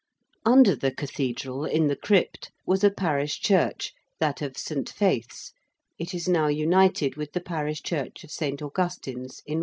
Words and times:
Under 0.45 0.75
the 0.75 0.89
Cathedral, 0.89 1.63
in 1.63 1.85
the 1.85 1.95
crypt, 1.95 2.49
was 2.65 2.83
a 2.83 2.89
parish 2.89 3.39
church 3.39 3.93
that 4.19 4.41
of 4.41 4.57
St. 4.57 4.89
Faith's 4.89 5.53
it 5.99 6.15
is 6.15 6.27
now 6.27 6.47
united 6.47 7.17
with 7.17 7.33
the 7.33 7.39
parish 7.39 7.83
church 7.83 8.23
of 8.23 8.31
St. 8.31 8.63
Augustine's 8.63 9.13
in 9.13 9.19
Watling 9.19 9.39
Street. 9.39 9.57